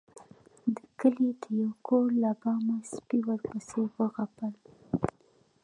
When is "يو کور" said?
1.61-2.05